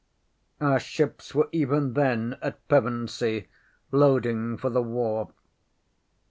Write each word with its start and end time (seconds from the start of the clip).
Our 0.59 0.79
ships 0.79 1.35
were 1.35 1.47
even 1.51 1.93
then 1.93 2.39
at 2.41 2.67
Pevensey 2.67 3.49
loading 3.91 4.57
for 4.57 4.71
the 4.71 4.81
war. 4.81 5.31